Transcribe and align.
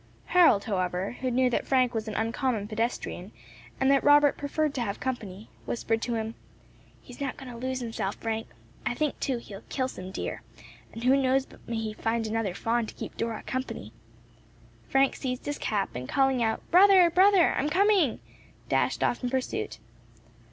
Harold, 0.25 0.63
however, 0.63 1.11
who 1.21 1.29
knew 1.29 1.47
that 1.47 1.67
Frank 1.67 1.93
was 1.93 2.07
an 2.07 2.15
uncommon 2.15 2.67
pedestrian, 2.67 3.31
and 3.79 3.91
that 3.91 4.03
Robert 4.03 4.35
preferred 4.35 4.73
to 4.73 4.81
have 4.81 4.99
company, 4.99 5.47
whispered 5.67 6.01
to 6.01 6.15
him, 6.15 6.33
"He 7.03 7.13
is 7.13 7.21
not 7.21 7.37
going 7.37 7.51
to 7.51 7.55
lose 7.55 7.81
himself, 7.81 8.15
Frank. 8.15 8.47
I 8.83 8.95
think, 8.95 9.19
too, 9.19 9.37
he 9.37 9.53
will 9.53 9.61
kill 9.69 9.87
some 9.87 10.09
deer, 10.09 10.41
and 10.91 11.03
who 11.03 11.15
knows 11.15 11.45
but 11.45 11.59
he 11.67 11.89
may 11.89 11.93
find 12.01 12.25
another 12.25 12.55
fawn 12.55 12.87
to 12.87 12.95
keep 12.95 13.15
Dora 13.15 13.43
company." 13.43 13.93
Frank 14.89 15.15
seized 15.15 15.45
his 15.45 15.59
cap, 15.59 15.89
and 15.93 16.09
calling 16.09 16.41
out, 16.41 16.63
"Brother! 16.71 17.11
brother! 17.11 17.53
I 17.53 17.59
am 17.59 17.69
coming!" 17.69 18.21
dashed 18.69 19.03
off 19.03 19.21
in 19.23 19.29
pursuit. 19.29 19.77